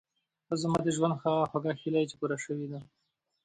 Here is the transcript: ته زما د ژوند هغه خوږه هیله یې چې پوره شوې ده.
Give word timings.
ته 0.47 0.53
زما 0.63 0.79
د 0.83 0.87
ژوند 0.95 1.13
هغه 1.23 1.43
خوږه 1.49 1.71
هیله 1.81 1.99
یې 2.01 2.07
چې 2.11 2.15
پوره 2.19 2.37
شوې 2.45 2.67
ده. 2.71 2.79